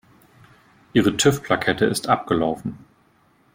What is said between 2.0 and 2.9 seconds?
abgelaufen.